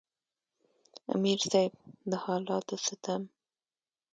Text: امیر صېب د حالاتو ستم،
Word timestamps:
امیر 1.13 1.39
صېب 1.51 1.71
د 2.09 2.11
حالاتو 2.23 2.75
ستم، 2.85 3.21